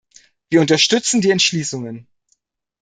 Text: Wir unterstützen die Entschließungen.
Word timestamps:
Wir 0.49 0.61
unterstützen 0.61 1.21
die 1.21 1.29
Entschließungen. 1.29 2.07